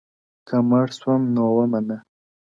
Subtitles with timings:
[0.47, 1.97] که مړ سوم نو ومنه_